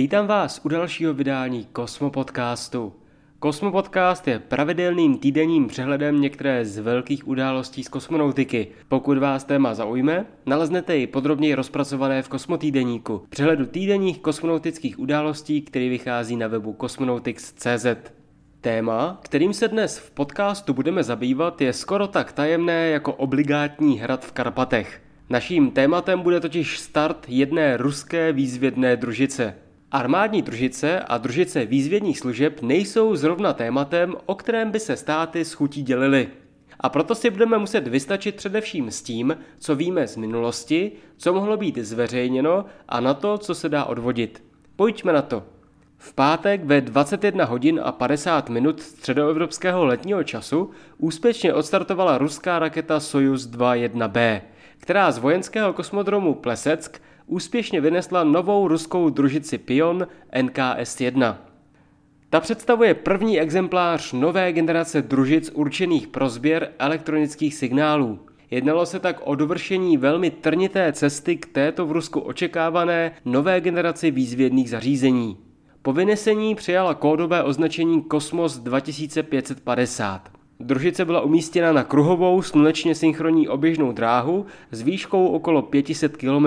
[0.00, 2.92] Vítám vás u dalšího vydání Kosmo Podcastu.
[3.38, 8.68] Kosmo Podcast je pravidelným týdenním přehledem některé z velkých událostí z kosmonautiky.
[8.88, 15.88] Pokud vás téma zaujme, naleznete ji podrobněji rozpracované v Kosmotýdeníku, přehledu týdenních kosmonautických událostí, který
[15.88, 17.86] vychází na webu cosmonautics.cz.
[18.60, 24.24] Téma, kterým se dnes v podcastu budeme zabývat, je skoro tak tajemné jako obligátní hrad
[24.24, 25.02] v Karpatech.
[25.30, 29.54] Naším tématem bude totiž start jedné ruské výzvědné družice.
[29.92, 35.52] Armádní družice a družice výzvědních služeb nejsou zrovna tématem, o kterém by se státy s
[35.52, 36.28] chutí dělily.
[36.80, 41.56] A proto si budeme muset vystačit především s tím, co víme z minulosti, co mohlo
[41.56, 44.42] být zveřejněno a na to, co se dá odvodit.
[44.76, 45.42] Pojďme na to.
[45.98, 53.00] V pátek ve 21 hodin a 50 minut středoevropského letního času úspěšně odstartovala ruská raketa
[53.00, 54.40] Soyuz 2-1B,
[54.78, 61.36] která z vojenského kosmodromu Pleseck úspěšně vynesla novou ruskou družici Pion NKS-1.
[62.30, 68.18] Ta představuje první exemplář nové generace družic určených pro sběr elektronických signálů.
[68.50, 74.10] Jednalo se tak o dovršení velmi trnité cesty k této v Rusku očekávané nové generaci
[74.10, 75.36] výzvědných zařízení.
[75.82, 80.39] Po vynesení přijala kódové označení Kosmos 2550.
[80.62, 86.46] Družice byla umístěna na kruhovou slunečně synchronní oběžnou dráhu s výškou okolo 500 km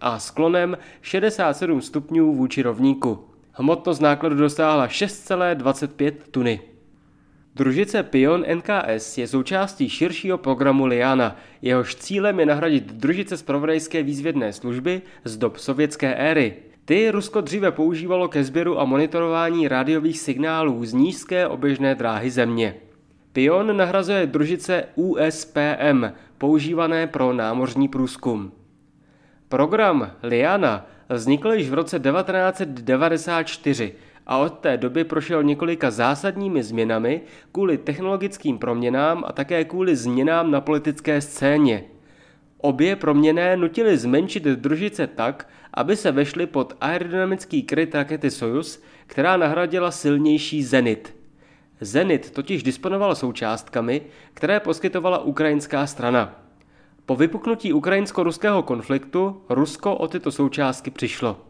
[0.00, 3.18] a sklonem 67 stupňů vůči rovníku.
[3.52, 6.60] Hmotnost nákladu dosáhla 6,25 tuny.
[7.54, 11.36] Družice Pion NKS je součástí širšího programu Liana.
[11.62, 16.54] Jehož cílem je nahradit družice z provodajské výzvědné služby z dob sovětské éry.
[16.84, 22.74] Ty Rusko dříve používalo ke sběru a monitorování rádiových signálů z nízké oběžné dráhy Země.
[23.32, 26.04] Pion nahrazuje družice USPM,
[26.38, 28.52] používané pro námořní průzkum.
[29.48, 33.94] Program Liana vznikl již v roce 1994
[34.26, 37.20] a od té doby prošel několika zásadními změnami
[37.52, 41.84] kvůli technologickým proměnám a také kvůli změnám na politické scéně.
[42.58, 49.36] Obě proměné nutily zmenšit družice tak, aby se vešly pod aerodynamický kryt rakety Soyuz, která
[49.36, 51.16] nahradila silnější Zenit–
[51.82, 54.02] Zenit totiž disponoval součástkami,
[54.34, 56.34] které poskytovala ukrajinská strana.
[57.06, 61.40] Po vypuknutí ukrajinsko-ruského konfliktu Rusko o tyto součástky přišlo.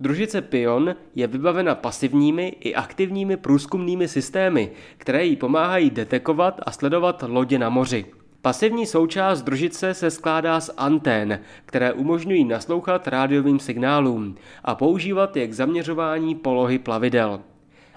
[0.00, 7.24] Družice Pion je vybavena pasivními i aktivními průzkumnými systémy, které jí pomáhají detekovat a sledovat
[7.26, 8.04] lodě na moři.
[8.42, 15.46] Pasivní součást družice se skládá z antén, které umožňují naslouchat rádiovým signálům a používat je
[15.46, 17.40] k zaměřování polohy plavidel.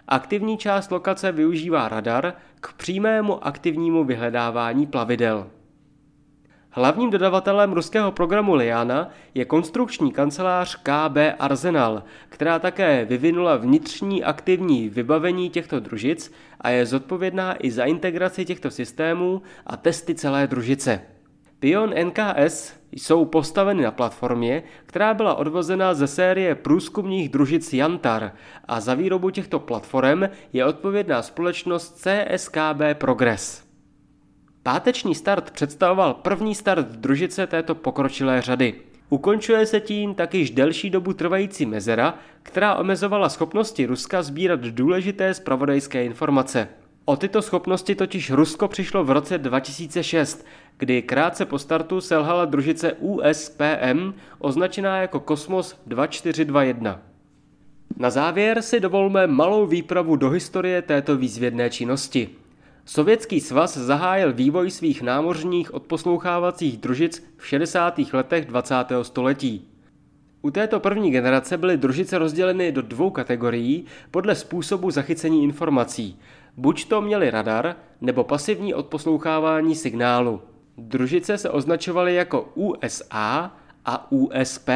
[0.08, 5.48] Aktivní část lokace využívá radar k přímému aktivnímu vyhledávání plavidel.
[6.70, 14.90] Hlavním dodavatelem ruského programu Liana je konstrukční kancelář KB Arsenal, která také vyvinula vnitřní aktivní
[14.90, 16.32] vybavení těchto družic
[16.62, 21.02] a je zodpovědná i za integraci těchto systémů a testy celé družice.
[21.64, 28.32] Pion NKS jsou postaveny na platformě, která byla odvozena ze série průzkumních družic Jantar
[28.68, 30.24] a za výrobu těchto platform
[30.54, 33.64] je odpovědná společnost CSKB Progress.
[34.64, 38.74] Páteční start představoval první start družice této pokročilé řady.
[39.10, 45.34] Ukončuje se tím tak již delší dobu trvající mezera, která omezovala schopnosti Ruska sbírat důležité
[45.34, 46.68] spravodajské informace.
[47.06, 50.46] O tyto schopnosti totiž Rusko přišlo v roce 2006,
[50.78, 57.02] kdy krátce po startu selhala družice USPM, označená jako Kosmos 2421.
[57.98, 62.30] Na závěr si dovolme malou výpravu do historie této výzvědné činnosti.
[62.86, 68.00] Sovětský svaz zahájil vývoj svých námořních odposlouchávacích družic v 60.
[68.14, 68.76] letech 20.
[69.02, 69.68] století.
[70.42, 76.20] U této první generace byly družice rozděleny do dvou kategorií podle způsobu zachycení informací.
[76.58, 80.42] Buď to měli radar, nebo pasivní odposlouchávání signálu.
[80.78, 83.52] Družice se označovaly jako USA
[83.86, 84.70] a USP.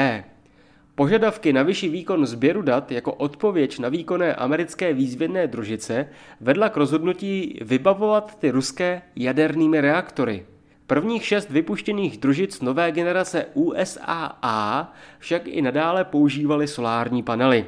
[0.96, 6.10] Požadavky na vyšší výkon sběru dat jako odpověď na výkonné americké výzvědné družice
[6.42, 10.46] vedla k rozhodnutí vybavovat ty ruské jadernými reaktory.
[10.88, 17.66] Prvních šest vypuštěných družic nové generace USAA však i nadále používaly solární panely.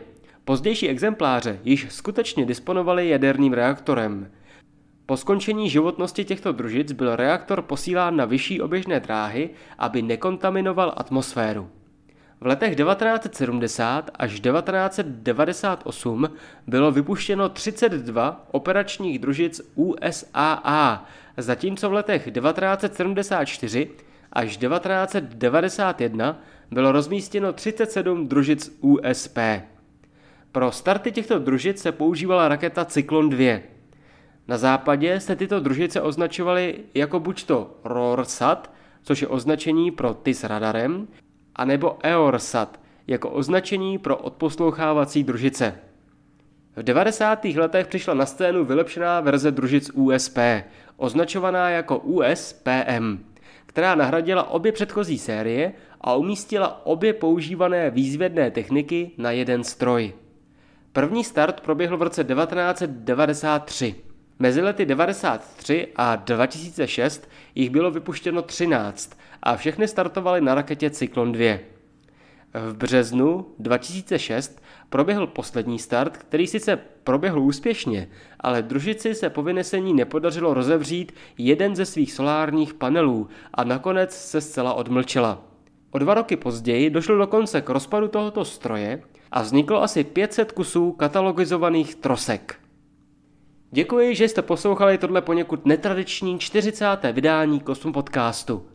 [0.49, 4.31] Pozdější exempláře již skutečně disponovaly jaderným reaktorem.
[5.05, 11.69] Po skončení životnosti těchto družic byl reaktor posílán na vyšší oběžné dráhy, aby nekontaminoval atmosféru.
[12.41, 16.29] V letech 1970 až 1998
[16.67, 21.05] bylo vypuštěno 32 operačních družic USAA,
[21.37, 23.89] zatímco v letech 1974
[24.33, 26.39] až 1991
[26.71, 29.37] bylo rozmístěno 37 družic USP.
[30.51, 33.59] Pro starty těchto družic se používala raketa Cyklon 2.
[34.47, 38.73] Na západě se tyto družice označovaly jako buď to RORSAT,
[39.03, 41.07] což je označení pro ty s radarem,
[41.55, 45.75] anebo EORSAT, jako označení pro odposlouchávací družice.
[46.75, 47.45] V 90.
[47.45, 50.37] letech přišla na scénu vylepšená verze družic USP,
[50.97, 53.17] označovaná jako USPM,
[53.65, 60.13] která nahradila obě předchozí série a umístila obě používané výzvědné techniky na jeden stroj.
[60.99, 63.95] První start proběhl v roce 1993.
[64.39, 71.31] Mezi lety 1993 a 2006 jich bylo vypuštěno 13 a všechny startovaly na raketě Cyklon
[71.31, 71.57] 2.
[72.53, 78.09] V březnu 2006 proběhl poslední start, který sice proběhl úspěšně,
[78.39, 84.41] ale družici se po vynesení nepodařilo rozevřít jeden ze svých solárních panelů a nakonec se
[84.41, 85.41] zcela odmlčela.
[85.91, 89.01] O dva roky později došlo dokonce k rozpadu tohoto stroje
[89.31, 92.55] a vzniklo asi 500 kusů katalogizovaných trosek.
[93.71, 96.85] Děkuji, že jste poslouchali tohle poněkud netradiční 40.
[97.13, 98.65] vydání Kosmo podcastu.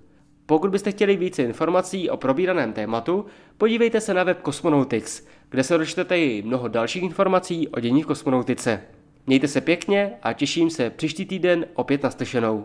[0.46, 3.26] Pokud byste chtěli více informací o probíraném tématu,
[3.58, 8.06] podívejte se na web Cosmonautics, kde se dočtete i mnoho dalších informací o dění v
[8.06, 8.80] kosmonautice.
[9.26, 12.64] Mějte se pěkně a těším se příští týden opět na slyšenou.